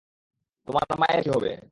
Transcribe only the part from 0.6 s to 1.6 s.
তোমার মায়ের কী হবে?